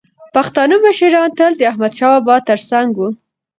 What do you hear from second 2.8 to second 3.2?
وو.